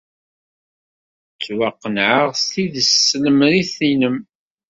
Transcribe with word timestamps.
Ttwaqennɛeɣ 1.33 2.29
s 2.41 2.43
tidet 2.51 2.89
s 2.91 3.07
tlemrit-nnem. 3.11 4.17